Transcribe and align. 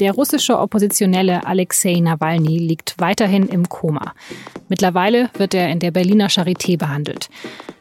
Der 0.00 0.12
russische 0.12 0.58
Oppositionelle 0.58 1.46
Alexei 1.46 2.00
Nawalny 2.00 2.58
liegt 2.58 2.94
weiterhin 2.98 3.48
im 3.48 3.68
Koma. 3.68 4.12
Mittlerweile 4.68 5.30
wird 5.38 5.54
er 5.54 5.70
in 5.70 5.78
der 5.78 5.90
Berliner 5.90 6.28
Charité 6.28 6.76
behandelt. 6.76 7.30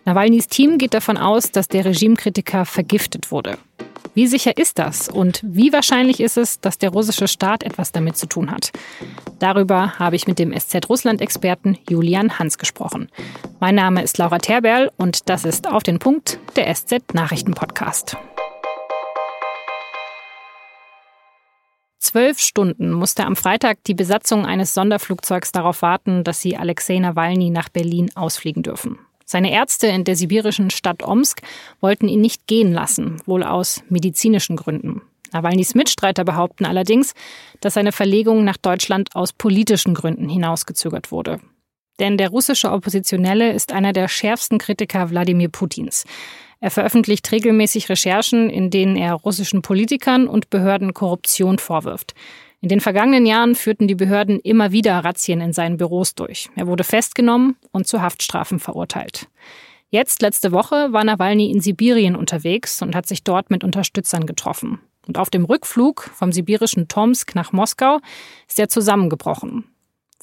Nawalnys 0.05 0.47
Team 0.47 0.78
geht 0.78 0.93
davon 0.93 1.17
aus, 1.17 1.51
dass 1.51 1.67
der 1.67 1.83
Regimekritiker 1.83 2.65
vergiftet 2.65 3.31
wurde. 3.31 3.58
Wie 4.13 4.28
sicher 4.28 4.55
ist 4.58 4.79
das 4.79 5.09
und 5.09 5.41
wie 5.44 5.73
wahrscheinlich 5.73 6.22
ist 6.22 6.37
es, 6.37 6.62
dass 6.62 6.78
der 6.78 6.91
russische 6.91 7.28
Staat 7.28 7.63
etwas 7.63 7.91
damit 7.91 8.15
zu 8.15 8.27
tun 8.27 8.50
hat? 8.50 8.72
Darüber 9.40 10.00
habe 10.00 10.15
ich 10.15 10.26
mit 10.26 10.40
dem 10.40 10.58
SZ-Russland-Experten 10.58 11.77
Julian 11.90 12.40
Hans 12.40 12.58
gesprochen. 12.58 13.09
Mein 13.59 13.76
Name 13.76 14.01
ist 14.04 14.18
Laura 14.18 14.37
Terberl 14.37 14.90
und 14.95 15.29
das 15.29 15.44
ist 15.44 15.68
auf 15.68 15.83
den 15.83 16.00
Punkt 16.00 16.40
der 16.55 16.73
SZ-Nachrichten-Podcast. 16.73 18.16
Zwölf 22.05 22.38
Stunden 22.38 22.91
musste 22.91 23.26
am 23.26 23.36
Freitag 23.36 23.84
die 23.86 23.95
Besatzung 23.95 24.45
eines 24.45 24.76
Sonderflugzeugs 24.76 25.52
darauf 25.52 25.82
warten, 25.82 26.23
dass 26.23 26.40
sie 26.40 26.55
Alexei 26.55 27.00
Nawalny 27.00 27.50
nach 27.50 27.68
Berlin 27.68 28.12
ausfliegen 28.14 28.62
dürfen. 28.62 29.00
Seine 29.26 29.52
Ärzte 29.52 29.88
in 29.88 30.04
der 30.04 30.16
sibirischen 30.16 30.70
Stadt 30.70 31.02
Omsk 31.02 31.41
wollten 31.81 32.08
ihn 32.08 32.22
nicht 32.22 32.45
gehen 32.45 32.72
lassen, 32.72 33.23
wohl 33.26 33.41
aus 33.41 33.81
medizinischen 33.90 34.55
Gründen. 34.55 35.02
Nawalnys 35.34 35.73
Mitstreiter 35.73 36.23
behaupten 36.23 36.66
allerdings, 36.66 37.16
dass 37.59 37.73
seine 37.73 37.91
Verlegung 37.91 38.44
nach 38.44 38.58
Deutschland 38.58 39.16
aus 39.16 39.34
politischen 39.34 39.95
Gründen 39.95 40.30
hinausgezögert 40.30 41.12
wurde. 41.12 41.40
Denn 42.00 42.20
der 42.20 42.30
russische 42.30 42.72
Oppositionelle 42.72 43.52
ist 43.52 43.72
einer 43.72 43.94
der 43.94 44.09
schärfsten 44.09 44.59
Kritiker 44.59 45.09
Wladimir 45.09 45.50
Putins. 45.50 46.06
Er 46.66 46.72
veröffentlicht 46.72 47.32
regelmäßig 47.32 47.90
Recherchen, 47.90 48.50
in 48.50 48.72
denen 48.72 48.96
er 48.96 49.14
russischen 49.14 49.62
Politikern 49.62 50.28
und 50.28 50.50
Behörden 50.50 50.96
Korruption 50.96 51.59
vorwirft. 51.59 52.16
In 52.59 52.70
den 52.70 52.80
vergangenen 52.80 53.28
Jahren 53.28 53.53
führten 53.53 53.88
die 53.88 53.94
Behörden 53.94 54.39
immer 54.39 54.72
wieder 54.72 54.98
Razzien 54.98 55.42
in 55.42 55.54
seinen 55.54 55.78
Büros 55.78 56.16
durch. 56.16 56.50
Er 56.56 56.66
wurde 56.66 56.84
festgenommen 56.84 57.56
und 57.72 57.86
zu 57.86 58.02
Haftstrafen 58.02 58.58
verurteilt. 58.58 59.28
Jetzt, 59.92 60.23
letzte 60.23 60.52
Woche, 60.52 60.92
war 60.92 61.04
Nawalny 61.04 61.52
in 61.52 61.62
Sibirien 61.62 62.16
unterwegs 62.16 62.82
und 62.82 62.95
hat 62.95 63.06
sich 63.06 63.23
dort 63.23 63.52
mit 63.52 63.64
Unterstützern 63.64 64.26
getroffen. 64.26 64.80
Und 65.06 65.20
auf 65.20 65.30
dem 65.30 65.45
Rückflug 65.45 66.09
vom 66.16 66.32
sibirischen 66.32 66.88
Tomsk 66.88 67.36
nach 67.36 67.52
Moskau 67.52 68.00
ist 68.48 68.58
er 68.58 68.70
zusammengebrochen. 68.70 69.66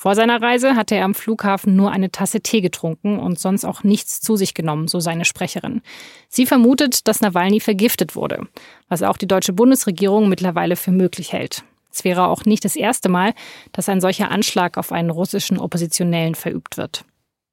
Vor 0.02 0.16
seiner 0.16 0.42
Reise 0.42 0.74
hatte 0.74 0.96
er 0.96 1.04
am 1.04 1.14
Flughafen 1.14 1.76
nur 1.76 1.92
eine 1.92 2.10
Tasse 2.10 2.40
Tee 2.40 2.60
getrunken 2.60 3.20
und 3.20 3.38
sonst 3.38 3.64
auch 3.64 3.84
nichts 3.84 4.20
zu 4.20 4.34
sich 4.34 4.52
genommen, 4.52 4.88
so 4.88 4.98
seine 4.98 5.24
Sprecherin. 5.24 5.80
Sie 6.28 6.44
vermutet, 6.44 7.06
dass 7.06 7.20
Nawalny 7.20 7.60
vergiftet 7.60 8.16
wurde, 8.16 8.48
was 8.88 9.04
auch 9.04 9.16
die 9.16 9.28
deutsche 9.28 9.52
Bundesregierung 9.52 10.28
mittlerweile 10.28 10.74
für 10.74 10.90
möglich 10.90 11.32
hält. 11.32 11.62
Es 11.92 12.02
wäre 12.02 12.26
auch 12.26 12.46
nicht 12.46 12.64
das 12.64 12.74
erste 12.74 13.08
Mal, 13.08 13.32
dass 13.70 13.88
ein 13.88 14.00
solcher 14.00 14.32
Anschlag 14.32 14.76
auf 14.76 14.90
einen 14.90 15.10
russischen 15.10 15.56
Oppositionellen 15.56 16.34
verübt 16.34 16.78
wird. 16.78 17.04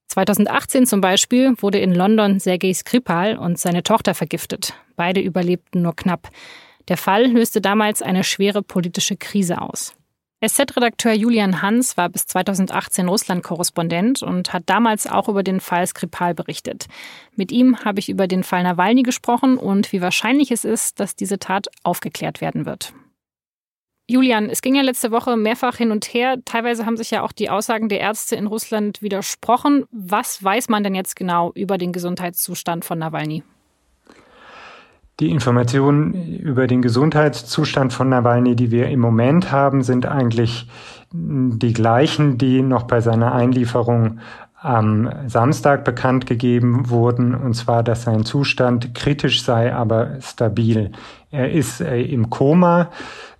2018 0.08 0.88
zum 0.88 1.02
Beispiel 1.02 1.54
wurde 1.62 1.78
in 1.78 1.94
London 1.94 2.40
Sergei 2.40 2.74
Skripal 2.74 3.38
und 3.38 3.60
seine 3.60 3.84
Tochter 3.84 4.16
vergiftet. 4.16 4.74
Beide 4.96 5.22
überlebten 5.22 5.84
nur 5.84 5.96
knapp. 5.96 6.30
Der 6.88 6.98
Fall 6.98 7.28
löste 7.28 7.62
damals 7.62 8.02
eine 8.02 8.24
schwere 8.24 8.64
politische 8.64 9.18
Krise 9.18 9.62
aus. 9.62 9.94
SZ-Redakteur 10.42 11.12
Julian 11.12 11.62
Hans 11.62 11.98
war 11.98 12.08
bis 12.08 12.26
2018 12.26 13.10
Russland-Korrespondent 13.10 14.24
und 14.24 14.54
hat 14.54 14.64
damals 14.68 15.06
auch 15.06 15.28
über 15.28 15.44
den 15.44 15.60
Fall 15.60 15.86
Skripal 15.86 16.34
berichtet. 16.34 16.86
Mit 17.36 17.52
ihm 17.52 17.84
habe 17.84 18.00
ich 18.00 18.08
über 18.08 18.26
den 18.26 18.44
Fall 18.44 18.64
Nawalny 18.64 19.04
gesprochen 19.04 19.58
und 19.58 19.92
wie 19.92 20.02
wahrscheinlich 20.02 20.52
es 20.52 20.64
ist, 20.64 21.02
dass 21.02 21.18
diese 21.18 21.40
Tat 21.40 21.68
aufgeklärt 21.84 22.40
werden 22.40 22.66
wird. 22.66 22.94
Julian, 24.08 24.50
es 24.50 24.62
ging 24.62 24.76
ja 24.76 24.82
letzte 24.82 25.12
Woche 25.12 25.36
mehrfach 25.36 25.76
hin 25.76 25.92
und 25.92 26.06
her. 26.06 26.38
Teilweise 26.46 26.86
haben 26.86 26.98
sich 26.98 27.12
ja 27.12 27.22
auch 27.22 27.34
die 27.34 27.50
Aussagen 27.50 27.90
der 27.90 28.00
Ärzte 28.00 28.38
in 28.38 28.48
Russland 28.48 29.02
widersprochen. 29.02 29.86
Was 29.92 30.42
weiß 30.42 30.70
man 30.70 30.84
denn 30.84 30.96
jetzt 30.96 31.18
genau 31.18 31.52
über 31.54 31.78
den 31.78 31.92
Gesundheitszustand 31.92 32.86
von 32.86 32.98
Nawalny? 32.98 33.44
Die 35.20 35.30
Informationen 35.32 36.38
über 36.38 36.66
den 36.66 36.82
Gesundheitszustand 36.82 37.92
von 37.92 38.08
Nawalny, 38.08 38.56
die 38.56 38.72
wir 38.72 38.88
im 38.88 39.02
Moment 39.02 39.52
haben, 39.52 39.84
sind 39.84 40.06
eigentlich 40.06 40.68
die 41.12 41.74
gleichen, 41.74 42.38
die 42.38 42.62
noch 42.62 42.84
bei 42.84 43.02
seiner 43.02 43.34
Einlieferung 43.34 44.20
am 44.62 45.10
Samstag 45.28 45.86
bekannt 45.86 46.26
gegeben 46.26 46.90
wurden, 46.90 47.34
und 47.34 47.54
zwar, 47.54 47.82
dass 47.82 48.04
sein 48.04 48.26
Zustand 48.26 48.94
kritisch 48.94 49.44
sei, 49.44 49.74
aber 49.74 50.20
stabil. 50.22 50.92
Er 51.32 51.52
ist 51.52 51.80
äh, 51.80 52.02
im 52.02 52.30
Koma. 52.30 52.90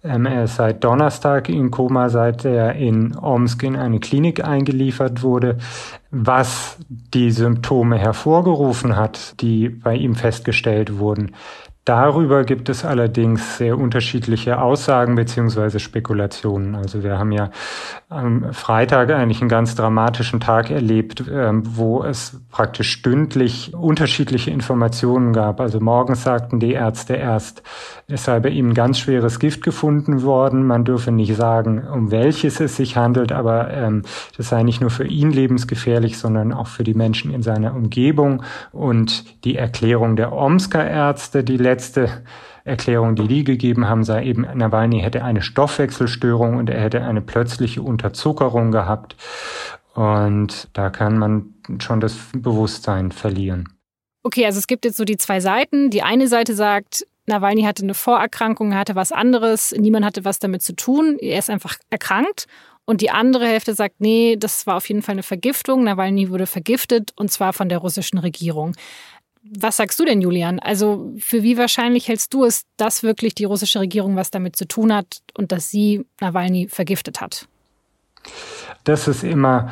Ähm, 0.02 0.26
er 0.26 0.46
ist 0.46 0.56
seit 0.56 0.84
Donnerstag 0.84 1.50
in 1.50 1.72
Koma, 1.72 2.10
seit 2.10 2.46
er 2.46 2.76
in 2.76 3.18
Omsk 3.18 3.64
in 3.64 3.76
eine 3.76 4.00
Klinik 4.00 4.46
eingeliefert 4.46 5.22
wurde. 5.22 5.58
Was 6.10 6.78
die 6.88 7.32
Symptome 7.32 7.98
hervorgerufen 7.98 8.96
hat, 8.96 9.42
die 9.42 9.68
bei 9.68 9.96
ihm 9.96 10.16
festgestellt 10.16 11.00
wurden, 11.00 11.32
Darüber 11.90 12.44
gibt 12.44 12.70
es 12.70 12.86
allerdings 12.86 13.58
sehr 13.58 13.76
unterschiedliche 13.76 14.62
Aussagen 14.62 15.16
beziehungsweise 15.16 15.80
Spekulationen. 15.80 16.76
Also 16.76 17.02
wir 17.02 17.18
haben 17.18 17.32
ja 17.32 17.50
am 18.10 18.54
Freitag 18.54 19.10
eigentlich 19.10 19.42
einen 19.42 19.50
ganz 19.50 19.74
dramatischen 19.74 20.40
Tag 20.40 20.70
erlebt, 20.70 21.24
ähm, 21.32 21.64
wo 21.66 22.04
es 22.04 22.42
praktisch 22.52 22.92
stündlich 22.92 23.74
unterschiedliche 23.74 24.52
Informationen 24.52 25.34
gab. 25.34 25.60
Also 25.60 25.80
morgens 25.80 26.22
sagten 26.22 26.60
die 26.60 26.74
Ärzte 26.74 27.16
erst, 27.16 27.64
es 28.08 28.24
sei 28.24 28.40
bei 28.40 28.50
ihm 28.50 28.76
ganz 28.76 29.00
schweres 29.00 29.40
Gift 29.40 29.64
gefunden 29.64 30.22
worden. 30.22 30.68
Man 30.68 30.86
dürfe 30.86 31.12
nicht 31.12 31.36
sagen, 31.36 31.88
um 31.88 32.12
welches 32.12 32.60
es 32.60 32.76
sich 32.76 32.98
handelt, 32.98 33.32
aber 33.32 33.72
ähm, 33.72 34.04
das 34.38 34.50
sei 34.50 34.62
nicht 34.62 34.80
nur 34.80 34.92
für 34.92 35.06
ihn 35.06 35.32
lebensgefährlich, 35.32 36.20
sondern 36.20 36.54
auch 36.54 36.68
für 36.68 36.84
die 36.84 36.94
Menschen 36.94 37.32
in 37.32 37.42
seiner 37.42 37.74
Umgebung. 37.74 38.44
Und 38.72 39.44
die 39.44 39.56
Erklärung 39.56 40.16
der 40.16 40.34
Omsker 40.34 40.88
Ärzte, 40.88 41.44
die 41.44 41.58
letzte 41.58 41.79
Erklärung, 42.64 43.16
die 43.16 43.28
die 43.28 43.44
gegeben 43.44 43.88
haben, 43.88 44.04
sei 44.04 44.26
eben, 44.26 44.46
Nawalny 44.54 45.02
hätte 45.02 45.24
eine 45.24 45.42
Stoffwechselstörung 45.42 46.58
und 46.58 46.70
er 46.70 46.82
hätte 46.82 47.02
eine 47.02 47.22
plötzliche 47.22 47.82
Unterzuckerung 47.82 48.72
gehabt. 48.72 49.16
Und 49.96 50.70
da 50.74 50.90
kann 50.90 51.18
man 51.18 51.54
schon 51.80 52.00
das 52.00 52.16
Bewusstsein 52.34 53.12
verlieren. 53.12 53.70
Okay, 54.24 54.46
also 54.46 54.60
es 54.60 54.68
gibt 54.68 54.86
jetzt 54.86 54.98
so 54.98 55.06
die 55.06 55.18
zwei 55.18 55.40
Seiten. 55.40 55.90
Die 55.90 56.04
eine 56.04 56.28
Seite 56.28 56.54
sagt, 56.54 57.06
Nawalny 57.26 57.64
hatte 57.64 57.84
eine 57.84 57.94
Vorerkrankung, 57.94 58.72
er 58.72 58.80
hatte 58.80 58.96
was 58.96 59.12
anderes, 59.12 59.74
niemand 59.78 60.06
hatte 60.06 60.26
was 60.26 60.40
damit 60.40 60.62
zu 60.62 60.76
tun, 60.76 61.18
er 61.20 61.40
ist 61.40 61.50
einfach 61.50 61.78
erkrankt. 61.90 62.48
Und 62.86 63.02
die 63.02 63.12
andere 63.12 63.46
Hälfte 63.46 63.76
sagt, 63.76 64.02
nee, 64.02 64.36
das 64.36 64.66
war 64.66 64.76
auf 64.76 64.90
jeden 64.90 65.04
Fall 65.04 65.14
eine 65.14 65.22
Vergiftung. 65.22 65.84
Nawalny 65.84 66.32
wurde 66.32 66.48
vergiftet 66.48 67.14
und 67.16 67.32
zwar 67.32 67.54
von 67.54 67.70
der 67.70 67.78
russischen 67.78 68.18
Regierung. 68.18 68.76
Was 69.58 69.78
sagst 69.78 70.00
du 70.00 70.06
denn, 70.06 70.22
Julian? 70.22 70.60
Also 70.60 71.14
für 71.20 71.42
wie 71.44 71.58
wahrscheinlich 71.58 72.08
hältst 72.08 72.34
du 72.34 72.46
es, 72.46 72.66
dass 72.78 73.04
wirklich 73.04 73.34
die 73.34 73.46
russische 73.46 73.80
Regierung 73.80 74.16
was 74.16 74.32
damit 74.32 74.56
zu 74.56 74.68
tun 74.68 74.94
hat 74.94 75.22
und 75.36 75.52
dass 75.52 75.70
sie 75.70 76.06
Nawalny 76.22 76.68
vergiftet 76.68 77.20
hat? 77.20 77.48
Das 78.84 79.08
ist 79.08 79.24
immer 79.24 79.72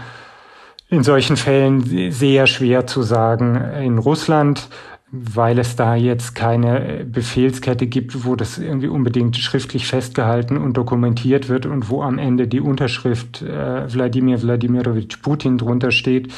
in 0.89 1.03
solchen 1.03 1.37
Fällen 1.37 2.11
sehr 2.11 2.47
schwer 2.47 2.87
zu 2.87 3.03
sagen. 3.03 3.55
In 3.81 3.97
Russland 3.97 4.67
weil 5.09 5.57
es 5.57 5.77
da 5.77 5.95
jetzt 5.95 6.35
keine 6.35 7.05
Befehlskette 7.09 7.87
gibt, 7.87 8.25
wo 8.25 8.35
das 8.35 8.57
irgendwie 8.57 8.89
unbedingt 8.89 9.37
schriftlich 9.37 9.87
festgehalten 9.87 10.57
und 10.57 10.75
dokumentiert 10.75 11.47
wird 11.47 11.65
und 11.65 11.89
wo 11.89 12.01
am 12.01 12.17
Ende 12.17 12.49
die 12.49 12.59
Unterschrift 12.59 13.41
äh, 13.41 13.93
Wladimir 13.93 14.41
Wladimirovich 14.41 15.21
Putin 15.21 15.57
drunter 15.57 15.91
steht. 15.91 16.33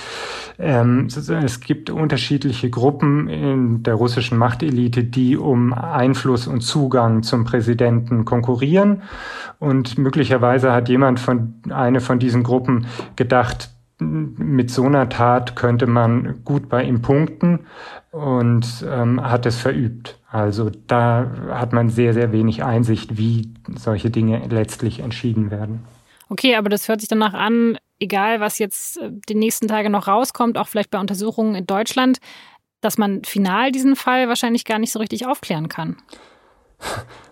Ähm, 0.60 1.08
es 1.08 1.62
gibt 1.62 1.90
unterschiedliche 1.90 2.70
Gruppen 2.70 3.28
in 3.28 3.82
der 3.82 3.96
russischen 3.96 4.38
Machtelite, 4.38 5.04
die 5.04 5.36
um 5.36 5.74
Einfluss 5.74 6.46
und 6.46 6.62
Zugang 6.62 7.24
zum 7.24 7.46
Präsidenten 7.46 8.24
konkurrieren. 8.24 9.02
Und 9.58 9.98
möglicherweise 9.98 10.72
hat 10.74 10.90
jemand 10.90 11.20
von, 11.20 11.56
eine 11.72 12.02
von 12.02 12.20
diesen 12.20 12.44
Gruppen 12.44 12.86
gedacht, 13.16 13.72
mit 14.00 14.72
so 14.72 14.86
einer 14.86 15.10
Tat 15.10 15.56
könnte 15.56 15.86
man 15.88 16.44
gut 16.46 16.70
bei 16.70 16.84
ihm 16.84 17.02
punkten 17.02 17.68
und 18.12 18.86
ähm, 18.88 19.22
hat 19.22 19.46
es 19.46 19.58
verübt. 19.58 20.18
Also 20.32 20.72
da 20.88 21.32
hat 21.52 21.74
man 21.74 21.90
sehr, 21.90 22.14
sehr 22.14 22.32
wenig 22.32 22.64
Einsicht, 22.64 23.18
wie 23.18 23.54
solche 23.76 24.10
Dinge 24.10 24.48
letztlich 24.50 25.00
entschieden 25.00 25.52
werden. 25.52 25.86
Okay, 26.30 26.56
aber 26.56 26.70
das 26.70 26.88
hört 26.88 27.02
sich 27.02 27.10
danach 27.10 27.34
an, 27.34 27.78
egal 28.00 28.40
was 28.40 28.60
jetzt 28.60 28.98
äh, 28.98 29.12
die 29.28 29.36
nächsten 29.36 29.68
Tage 29.68 29.90
noch 29.90 30.08
rauskommt, 30.08 30.58
auch 30.58 30.68
vielleicht 30.68 30.92
bei 30.92 31.00
Untersuchungen 31.00 31.56
in 31.56 31.66
Deutschland, 31.66 32.20
dass 32.82 32.98
man 32.98 33.24
final 33.24 33.72
diesen 33.72 33.96
Fall 33.96 34.28
wahrscheinlich 34.30 34.66
gar 34.66 34.80
nicht 34.80 34.92
so 34.92 35.00
richtig 35.00 35.28
aufklären 35.28 35.68
kann. 35.68 35.98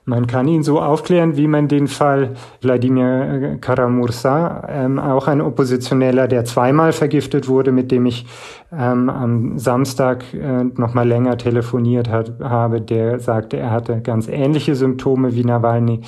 Man 0.09 0.25
kann 0.25 0.47
ihn 0.47 0.63
so 0.63 0.79
aufklären, 0.79 1.35
wie 1.35 1.47
man 1.47 1.67
den 1.67 1.87
Fall 1.87 2.35
Wladimir 2.61 3.57
Karamursa, 3.59 4.65
ähm, 4.69 4.99
auch 4.99 5.27
ein 5.27 5.41
Oppositioneller, 5.41 6.29
der 6.29 6.45
zweimal 6.45 6.93
vergiftet 6.93 7.49
wurde, 7.49 7.73
mit 7.73 7.91
dem 7.91 8.05
ich 8.05 8.25
ähm, 8.71 9.09
am 9.09 9.59
Samstag 9.59 10.23
äh, 10.33 10.63
noch 10.63 10.93
mal 10.93 11.05
länger 11.05 11.37
telefoniert 11.37 12.07
hat, 12.07 12.39
habe, 12.41 12.79
der 12.79 13.19
sagte, 13.19 13.57
er 13.57 13.71
hatte 13.71 13.99
ganz 13.99 14.29
ähnliche 14.29 14.75
Symptome 14.75 15.35
wie 15.35 15.43
Nawalny. 15.43 15.99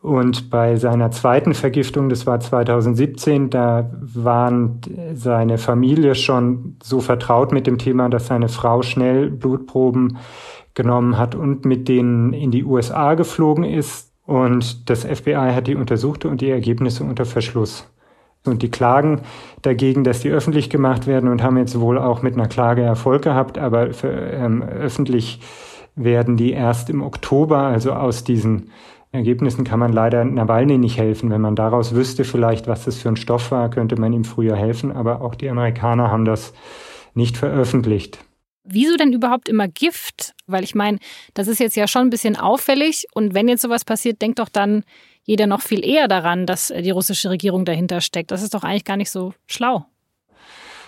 Und 0.00 0.50
bei 0.50 0.76
seiner 0.76 1.10
zweiten 1.10 1.52
Vergiftung, 1.52 2.08
das 2.08 2.26
war 2.26 2.40
2017, 2.40 3.50
da 3.50 3.90
waren 4.00 4.80
seine 5.14 5.58
Familie 5.58 6.14
schon 6.14 6.76
so 6.82 7.00
vertraut 7.00 7.52
mit 7.52 7.66
dem 7.66 7.76
Thema, 7.76 8.08
dass 8.08 8.28
seine 8.28 8.48
Frau 8.48 8.80
schnell 8.80 9.30
Blutproben 9.30 10.16
genommen 10.76 11.18
hat 11.18 11.34
und 11.34 11.64
mit 11.64 11.88
denen 11.88 12.32
in 12.32 12.52
die 12.52 12.64
USA 12.64 13.14
geflogen 13.14 13.64
ist. 13.64 14.12
Und 14.24 14.88
das 14.88 15.04
FBI 15.04 15.52
hat 15.52 15.66
die 15.66 15.74
untersucht 15.74 16.24
und 16.24 16.40
die 16.40 16.50
Ergebnisse 16.50 17.02
unter 17.02 17.24
Verschluss. 17.24 17.90
Und 18.44 18.62
die 18.62 18.70
klagen 18.70 19.22
dagegen, 19.62 20.04
dass 20.04 20.20
die 20.20 20.30
öffentlich 20.30 20.70
gemacht 20.70 21.08
werden 21.08 21.28
und 21.28 21.42
haben 21.42 21.56
jetzt 21.56 21.80
wohl 21.80 21.98
auch 21.98 22.22
mit 22.22 22.34
einer 22.34 22.46
Klage 22.46 22.82
Erfolg 22.82 23.22
gehabt, 23.22 23.58
aber 23.58 23.92
für, 23.92 24.10
ähm, 24.10 24.62
öffentlich 24.62 25.40
werden 25.96 26.36
die 26.36 26.52
erst 26.52 26.90
im 26.90 27.02
Oktober, 27.02 27.58
also 27.58 27.92
aus 27.92 28.22
diesen 28.22 28.70
Ergebnissen 29.12 29.64
kann 29.64 29.80
man 29.80 29.92
leider 29.92 30.24
Nawalny 30.24 30.78
nicht 30.78 30.98
helfen. 30.98 31.30
Wenn 31.30 31.40
man 31.40 31.56
daraus 31.56 31.94
wüsste 31.94 32.24
vielleicht, 32.24 32.68
was 32.68 32.84
das 32.84 32.98
für 32.98 33.08
ein 33.08 33.16
Stoff 33.16 33.50
war, 33.50 33.70
könnte 33.70 33.98
man 33.98 34.12
ihm 34.12 34.24
früher 34.24 34.56
helfen. 34.56 34.92
Aber 34.92 35.22
auch 35.22 35.34
die 35.34 35.48
Amerikaner 35.48 36.10
haben 36.10 36.26
das 36.26 36.52
nicht 37.14 37.36
veröffentlicht. 37.36 38.18
Wieso 38.66 38.96
denn 38.96 39.12
überhaupt 39.12 39.48
immer 39.48 39.68
Gift? 39.68 40.34
Weil 40.46 40.64
ich 40.64 40.74
meine, 40.74 40.98
das 41.34 41.48
ist 41.48 41.60
jetzt 41.60 41.76
ja 41.76 41.86
schon 41.86 42.02
ein 42.02 42.10
bisschen 42.10 42.36
auffällig. 42.36 43.06
Und 43.14 43.34
wenn 43.34 43.48
jetzt 43.48 43.62
sowas 43.62 43.84
passiert, 43.84 44.20
denkt 44.20 44.38
doch 44.38 44.48
dann 44.48 44.84
jeder 45.24 45.46
noch 45.46 45.60
viel 45.60 45.84
eher 45.84 46.08
daran, 46.08 46.46
dass 46.46 46.68
die 46.68 46.90
russische 46.90 47.30
Regierung 47.30 47.64
dahinter 47.64 48.00
steckt. 48.00 48.30
Das 48.30 48.42
ist 48.42 48.54
doch 48.54 48.62
eigentlich 48.62 48.84
gar 48.84 48.96
nicht 48.96 49.10
so 49.10 49.32
schlau. 49.46 49.86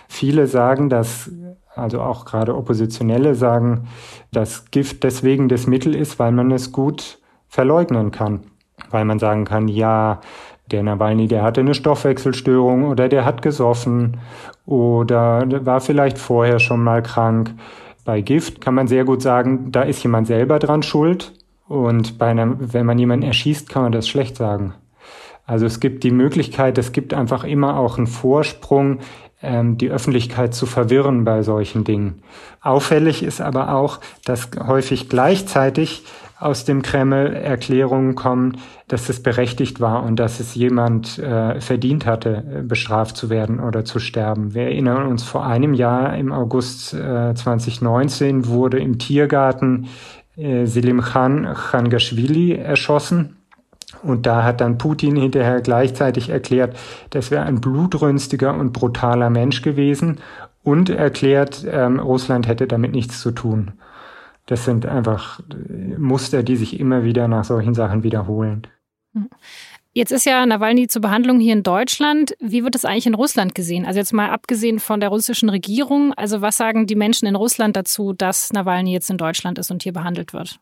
Viele 0.07 0.47
sagen, 0.47 0.89
dass, 0.89 1.29
also 1.75 2.01
auch 2.01 2.25
gerade 2.25 2.55
Oppositionelle 2.55 3.35
sagen, 3.35 3.87
dass 4.31 4.71
Gift 4.71 5.03
deswegen 5.03 5.49
das 5.49 5.67
Mittel 5.67 5.95
ist, 5.95 6.17
weil 6.17 6.31
man 6.31 6.51
es 6.51 6.71
gut 6.71 7.19
verleugnen 7.47 8.11
kann. 8.11 8.41
Weil 8.89 9.05
man 9.05 9.19
sagen 9.19 9.45
kann, 9.45 9.67
ja, 9.67 10.21
der 10.71 10.83
Nawalny, 10.83 11.27
der 11.27 11.43
hatte 11.43 11.61
eine 11.61 11.73
Stoffwechselstörung 11.73 12.85
oder 12.85 13.09
der 13.09 13.25
hat 13.25 13.41
gesoffen 13.41 14.17
oder 14.65 15.45
war 15.65 15.81
vielleicht 15.81 16.17
vorher 16.17 16.59
schon 16.59 16.83
mal 16.83 17.01
krank. 17.01 17.53
Bei 18.05 18.21
Gift 18.21 18.61
kann 18.61 18.73
man 18.73 18.87
sehr 18.87 19.05
gut 19.05 19.21
sagen, 19.21 19.71
da 19.71 19.83
ist 19.83 20.01
jemand 20.03 20.27
selber 20.27 20.59
dran 20.59 20.83
schuld. 20.83 21.33
Und 21.67 22.17
bei 22.17 22.27
einem, 22.27 22.73
wenn 22.73 22.85
man 22.85 22.97
jemanden 22.97 23.25
erschießt, 23.25 23.69
kann 23.69 23.83
man 23.83 23.91
das 23.91 24.07
schlecht 24.07 24.35
sagen. 24.35 24.73
Also 25.45 25.65
es 25.65 25.79
gibt 25.79 26.03
die 26.03 26.11
Möglichkeit, 26.11 26.77
es 26.77 26.91
gibt 26.91 27.13
einfach 27.13 27.43
immer 27.43 27.77
auch 27.77 27.97
einen 27.97 28.07
Vorsprung, 28.07 28.99
ähm, 29.41 29.77
die 29.77 29.89
Öffentlichkeit 29.89 30.53
zu 30.53 30.65
verwirren 30.65 31.23
bei 31.23 31.43
solchen 31.43 31.83
Dingen. 31.83 32.23
Auffällig 32.61 33.23
ist 33.23 33.41
aber 33.41 33.73
auch, 33.73 33.99
dass 34.25 34.49
häufig 34.67 35.09
gleichzeitig 35.09 36.03
aus 36.39 36.63
dem 36.63 36.81
Kreml 36.81 37.33
Erklärungen 37.33 38.15
kommen, 38.15 38.57
dass 38.87 39.09
es 39.09 39.21
berechtigt 39.21 39.81
war 39.81 40.03
und 40.03 40.17
dass 40.17 40.39
es 40.39 40.55
jemand 40.55 41.19
äh, 41.19 41.59
verdient 41.59 42.05
hatte, 42.05 42.43
äh, 42.59 42.61
bestraft 42.61 43.17
zu 43.17 43.29
werden 43.29 43.59
oder 43.59 43.83
zu 43.83 43.99
sterben. 43.99 44.53
Wir 44.53 44.63
erinnern 44.63 45.05
uns, 45.05 45.23
vor 45.23 45.45
einem 45.45 45.73
Jahr 45.73 46.15
im 46.17 46.31
August 46.31 46.93
äh, 46.93 47.33
2019 47.33 48.47
wurde 48.47 48.79
im 48.79 48.97
Tiergarten 48.99 49.89
äh, 50.37 50.65
Selim 50.65 51.01
Khan 51.01 51.53
Khangashvili 51.53 52.53
erschossen. 52.53 53.35
Und 54.03 54.25
da 54.25 54.43
hat 54.43 54.61
dann 54.61 54.77
Putin 54.77 55.15
hinterher 55.17 55.61
gleichzeitig 55.61 56.29
erklärt, 56.29 56.77
das 57.09 57.31
wäre 57.31 57.43
ein 57.43 57.59
blutrünstiger 57.59 58.53
und 58.53 58.71
brutaler 58.71 59.29
Mensch 59.29 59.61
gewesen 59.61 60.19
und 60.63 60.89
erklärt, 60.89 61.65
ähm, 61.69 61.99
Russland 61.99 62.47
hätte 62.47 62.67
damit 62.67 62.93
nichts 62.93 63.19
zu 63.19 63.31
tun. 63.31 63.73
Das 64.49 64.65
sind 64.65 64.87
einfach 64.87 65.41
Muster, 65.95 66.41
die 66.41 66.55
sich 66.55 66.79
immer 66.79 67.03
wieder 67.03 67.27
nach 67.27 67.43
solchen 67.43 67.75
Sachen 67.75 68.01
wiederholen. 68.01 68.65
Jetzt 69.93 70.11
ist 70.11 70.25
ja 70.25 70.43
Nawalny 70.43 70.87
zur 70.87 71.03
Behandlung 71.03 71.39
hier 71.39 71.53
in 71.53 71.61
Deutschland. 71.61 72.35
Wie 72.39 72.63
wird 72.63 72.73
es 72.73 72.83
eigentlich 72.83 73.05
in 73.05 73.13
Russland 73.13 73.53
gesehen? 73.53 73.85
Also 73.85 73.99
jetzt 73.99 74.11
mal 74.11 74.31
abgesehen 74.31 74.79
von 74.79 75.01
der 75.01 75.09
russischen 75.09 75.49
Regierung. 75.49 76.15
Also 76.15 76.41
was 76.41 76.57
sagen 76.57 76.87
die 76.87 76.95
Menschen 76.95 77.27
in 77.27 77.35
Russland 77.35 77.75
dazu, 77.75 78.11
dass 78.13 78.51
Nawalny 78.51 78.91
jetzt 78.91 79.11
in 79.11 79.19
Deutschland 79.19 79.59
ist 79.59 79.69
und 79.69 79.83
hier 79.83 79.93
behandelt 79.93 80.33
wird? 80.33 80.59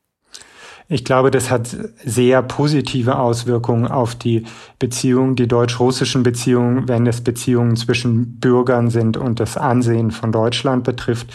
Ich 0.89 1.05
glaube, 1.05 1.31
das 1.31 1.49
hat 1.49 1.73
sehr 2.03 2.41
positive 2.41 3.17
Auswirkungen 3.17 3.87
auf 3.87 4.15
die 4.15 4.43
Beziehungen, 4.79 5.37
die 5.37 5.47
deutsch-russischen 5.47 6.23
Beziehungen, 6.23 6.89
wenn 6.89 7.07
es 7.07 7.21
Beziehungen 7.21 7.77
zwischen 7.77 8.41
Bürgern 8.41 8.89
sind 8.89 9.15
und 9.15 9.39
das 9.39 9.55
Ansehen 9.55 10.11
von 10.11 10.33
Deutschland 10.33 10.83
betrifft. 10.83 11.33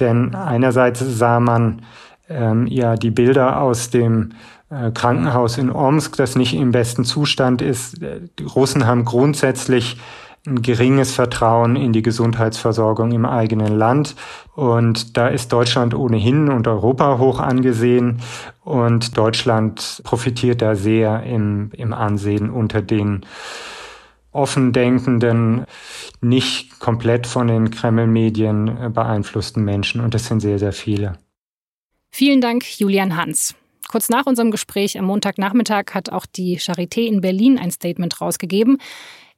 Denn 0.00 0.34
einerseits 0.34 1.00
sah 1.00 1.40
man 1.40 1.82
ähm, 2.28 2.66
ja 2.66 2.96
die 2.96 3.10
Bilder 3.10 3.60
aus 3.60 3.90
dem 3.90 4.32
äh, 4.70 4.90
Krankenhaus 4.90 5.58
in 5.58 5.70
Omsk, 5.70 6.16
das 6.16 6.36
nicht 6.36 6.54
im 6.54 6.72
besten 6.72 7.04
Zustand 7.04 7.62
ist. 7.62 8.00
Die 8.00 8.44
Russen 8.44 8.86
haben 8.86 9.04
grundsätzlich 9.04 9.98
ein 10.46 10.62
geringes 10.62 11.12
Vertrauen 11.12 11.76
in 11.76 11.92
die 11.92 12.02
Gesundheitsversorgung 12.02 13.10
im 13.12 13.26
eigenen 13.26 13.76
Land. 13.76 14.14
Und 14.54 15.16
da 15.16 15.28
ist 15.28 15.52
Deutschland 15.52 15.94
ohnehin 15.94 16.48
und 16.48 16.68
Europa 16.68 17.18
hoch 17.18 17.40
angesehen. 17.40 18.20
Und 18.64 19.16
Deutschland 19.16 20.00
profitiert 20.04 20.62
da 20.62 20.74
sehr 20.74 21.22
im, 21.24 21.70
im 21.72 21.92
Ansehen 21.92 22.50
unter 22.50 22.80
den 22.80 23.26
offen 24.36 24.72
denkenden, 24.72 25.64
nicht 26.20 26.78
komplett 26.78 27.26
von 27.26 27.48
den 27.48 27.70
Kreml-Medien 27.70 28.68
äh, 28.68 28.90
beeinflussten 28.90 29.64
Menschen. 29.64 30.00
Und 30.00 30.14
das 30.14 30.26
sind 30.26 30.40
sehr, 30.40 30.58
sehr 30.58 30.72
viele. 30.72 31.18
Vielen 32.10 32.40
Dank, 32.40 32.64
Julian 32.78 33.16
Hans. 33.16 33.54
Kurz 33.88 34.08
nach 34.08 34.26
unserem 34.26 34.50
Gespräch 34.50 34.98
am 34.98 35.04
Montagnachmittag 35.04 35.94
hat 35.94 36.10
auch 36.10 36.26
die 36.26 36.58
Charité 36.58 37.06
in 37.06 37.20
Berlin 37.20 37.58
ein 37.58 37.70
Statement 37.70 38.20
rausgegeben. 38.20 38.78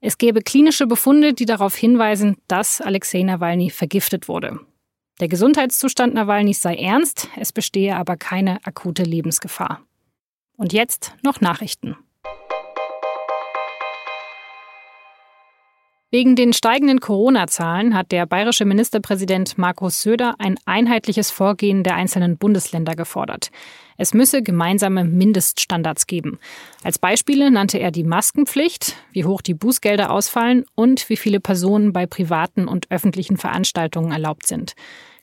Es 0.00 0.17
gäbe 0.17 0.43
klinische 0.43 0.87
Befunde, 0.87 1.35
die 1.35 1.45
darauf 1.45 1.75
hinweisen, 1.75 2.37
dass 2.47 2.81
Alexei 2.81 3.23
Nawalny 3.23 3.71
vergiftet 3.71 4.29
wurde. 4.29 4.61
Der 5.21 5.29
Gesundheitszustand 5.29 6.15
Nawalnys 6.15 6.62
sei 6.62 6.77
ernst, 6.77 7.29
es 7.37 7.53
bestehe 7.53 7.97
aber 7.97 8.17
keine 8.17 8.65
akute 8.65 9.03
Lebensgefahr. 9.03 9.83
Und 10.56 10.73
jetzt 10.73 11.15
noch 11.23 11.41
Nachrichten. 11.41 11.97
Wegen 16.11 16.37
den 16.37 16.55
steigenden 16.55 17.01
Corona-Zahlen 17.01 17.95
hat 17.95 18.13
der 18.13 18.25
bayerische 18.25 18.65
Ministerpräsident 18.65 19.59
Markus 19.59 20.01
Söder 20.01 20.37
ein 20.39 20.59
einheitliches 20.65 21.31
Vorgehen 21.31 21.83
der 21.83 21.97
einzelnen 21.97 22.39
Bundesländer 22.39 22.97
gefordert. 22.97 23.51
Es 23.99 24.15
müsse 24.15 24.43
gemeinsame 24.43 25.05
Mindeststandards 25.05 26.07
geben. 26.07 26.38
Als 26.83 26.99
Beispiele 26.99 27.50
nannte 27.50 27.79
er 27.79 27.91
die 27.91 28.05
Maskenpflicht, 28.05 28.97
wie 29.12 29.27
hoch 29.27 29.43
die 29.43 29.53
Bußgelder 29.53 30.11
ausfallen 30.11 30.65
und 30.75 31.11
wie 31.11 31.17
viele 31.19 31.41
Personen 31.41 31.93
bei 31.93 32.07
privaten 32.07 32.69
und 32.69 32.91
öffentlichen 32.91 33.37
Veranstaltungen 33.37 34.11
erlaubt 34.11 34.47
sind. 34.47 34.73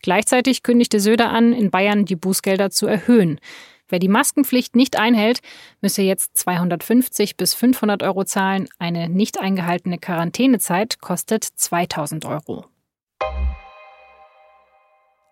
Gleichzeitig 0.04 0.62
kündigte 0.62 1.00
Söder 1.00 1.32
an, 1.32 1.52
in 1.52 1.72
Bayern 1.72 2.06
die 2.06 2.16
Bußgelder 2.16 2.70
zu 2.70 2.86
erhöhen. 2.86 3.40
Wer 3.88 4.00
die 4.00 4.08
Maskenpflicht 4.08 4.76
nicht 4.76 4.98
einhält, 4.98 5.42
müsse 5.82 6.02
jetzt 6.02 6.38
250 6.38 7.38
bis 7.38 7.54
500 7.54 8.02
Euro 8.04 8.24
zahlen. 8.24 8.68
Eine 8.80 9.10
nicht 9.10 9.40
eingehaltene 9.40 9.98
Quarantänezeit 9.98 11.00
kostet 11.00 11.44
2000 11.44 12.26
Euro. 12.26 12.66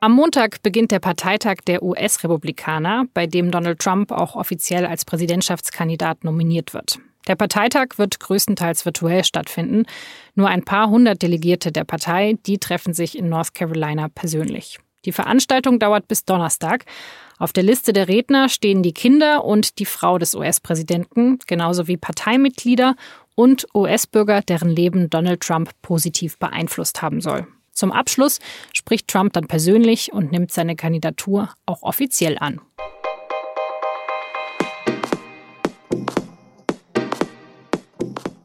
Am 0.01 0.12
Montag 0.12 0.62
beginnt 0.62 0.91
der 0.91 1.00
Parteitag 1.00 1.60
der 1.65 1.81
US-Republikaner, 1.81 3.05
bei 3.13 3.25
dem 3.25 3.51
Donald 3.51 3.79
Trump 3.79 4.12
auch 4.12 4.36
offiziell 4.36 4.86
als 4.86 5.05
Präsidentschaftskandidat 5.05 6.25
nominiert 6.25 6.74
wird. 6.74 7.00
Der 7.27 7.36
Parteitag 7.36 7.98
wird 7.98 8.19
größtenteils 8.19 8.83
virtuell 8.83 9.24
stattfinden. 9.24 9.86
Nur 10.36 10.50
ein 10.50 10.65
paar 10.65 10.89
hundert 10.89 11.22
Delegierte 11.22 11.72
der 11.72 11.86
Partei, 11.86 12.36
die 12.45 12.57
treffen 12.57 12.93
sich 12.93 13.17
in 13.17 13.29
North 13.29 13.55
Carolina 13.55 14.10
persönlich. 14.10 14.79
Die 15.05 15.12
Veranstaltung 15.12 15.79
dauert 15.79 16.07
bis 16.07 16.25
Donnerstag. 16.25 16.86
Auf 17.39 17.51
der 17.51 17.63
Liste 17.63 17.93
der 17.93 18.07
Redner 18.07 18.48
stehen 18.50 18.83
die 18.83 18.93
Kinder 18.93 19.43
und 19.43 19.79
die 19.79 19.86
Frau 19.86 20.17
des 20.17 20.36
US-Präsidenten, 20.36 21.39
genauso 21.45 21.88
wie 21.88 21.98
Parteimitglieder 21.98 22.95
und 23.36 23.67
US-Bürger, 23.74 24.41
deren 24.41 24.69
Leben 24.69 25.10
Donald 25.10 25.41
Trump 25.41 25.72
positiv 25.81 26.38
beeinflusst 26.38 27.01
haben 27.01 27.22
soll. 27.22 27.48
Zum 27.74 27.91
Abschluss 27.91 28.39
spricht 28.72 29.07
Trump 29.07 29.33
dann 29.33 29.48
persönlich 29.48 30.13
und 30.13 30.31
nimmt 30.31 30.51
seine 30.51 30.75
Kandidatur 30.75 31.50
auch 31.65 31.81
offiziell 31.81 32.38
an. 32.38 32.62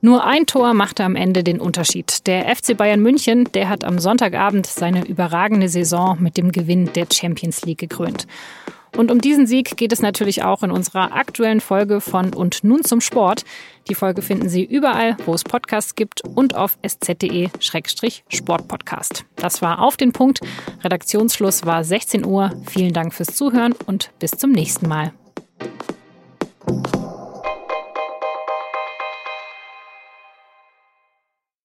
Nur 0.00 0.25
ein 0.25 0.47
Tor 0.47 0.75
machte 0.75 1.02
am 1.02 1.17
Ende 1.17 1.43
den 1.43 1.61
Unterschied. 1.61 2.26
Der 2.28 2.55
FC 2.55 2.76
Bayern 2.76 3.00
München, 3.00 3.50
der 3.52 3.69
hat 3.69 3.83
am 3.85 3.99
Sonntagabend 3.99 4.67
seine 4.67 5.05
überragende 5.07 5.69
Saison 5.69 6.19
mit 6.21 6.37
dem 6.37 6.52
Gewinn 6.52 6.93
der 6.93 7.09
Champions 7.12 7.64
League 7.64 7.78
gekrönt. 7.78 8.28
Und 8.97 9.11
um 9.11 9.21
diesen 9.21 9.47
Sieg 9.47 9.76
geht 9.76 9.93
es 9.93 10.00
natürlich 10.00 10.45
auch 10.45 10.62
in 10.62 10.71
unserer 10.71 11.14
aktuellen 11.14 11.61
Folge 11.61 12.00
von 12.00 12.33
Und 12.33 12.64
nun 12.64 12.85
zum 12.85 13.00
Sport. 13.00 13.45
Die 13.88 13.95
Folge 13.95 14.23
finden 14.23 14.49
Sie 14.49 14.64
überall, 14.64 15.17
wo 15.26 15.35
es 15.35 15.45
Podcasts 15.45 15.95
gibt 15.95 16.23
und 16.23 16.55
auf 16.55 16.78
sz.de-sportpodcast. 16.83 19.26
Das 19.37 19.61
war 19.62 19.83
auf 19.83 19.97
den 19.97 20.12
Punkt. 20.12 20.40
Redaktionsschluss 20.83 21.64
war 21.67 21.85
16 21.85 22.25
Uhr. 22.25 22.50
Vielen 22.69 22.93
Dank 22.93 23.14
fürs 23.14 23.35
Zuhören 23.35 23.75
und 23.87 24.11
bis 24.19 24.33
zum 24.33 24.50
nächsten 24.52 24.88
Mal. 24.88 25.12